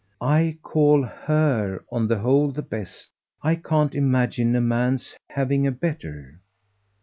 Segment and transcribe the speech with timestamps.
[0.19, 3.11] "I call HER on the whole the best.
[3.43, 6.39] I can't imagine a man's having a better."